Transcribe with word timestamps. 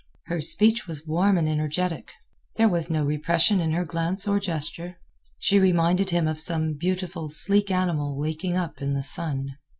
Her 0.23 0.41
speech 0.41 0.87
was 0.87 1.05
warm 1.05 1.37
and 1.37 1.47
energetic. 1.47 2.09
There 2.55 2.67
was 2.67 2.89
no 2.89 3.05
repression 3.05 3.59
in 3.59 3.71
her 3.73 3.85
glance 3.85 4.27
or 4.27 4.39
gesture. 4.39 4.97
She 5.37 5.59
reminded 5.59 6.09
him 6.09 6.27
of 6.27 6.39
some 6.39 6.73
beautiful, 6.73 7.29
sleek 7.29 7.69
animal 7.69 8.17
waking 8.17 8.57
up 8.57 8.81
in 8.81 8.95
the 8.95 9.03
sun. 9.03 9.57